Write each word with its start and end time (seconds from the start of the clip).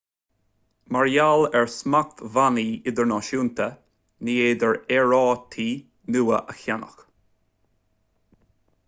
mar 0.95 1.09
gheall 1.15 1.43
ar 1.59 1.67
smachtbhannaí 1.73 2.71
idirnáisiúnta 2.91 3.67
ní 4.29 4.37
féidir 4.39 4.73
aerárthaí 4.97 5.69
nua 6.17 6.41
a 6.55 6.59
cheannach 6.63 7.05